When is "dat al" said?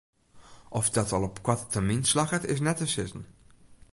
0.93-1.23